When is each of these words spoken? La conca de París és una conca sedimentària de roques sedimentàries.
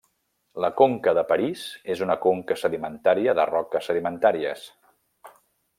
La 0.63 0.69
conca 0.79 1.13
de 1.17 1.23
París 1.31 1.65
és 1.95 2.01
una 2.07 2.15
conca 2.25 2.59
sedimentària 2.63 3.39
de 3.41 3.47
roques 3.53 3.91
sedimentàries. 3.91 4.65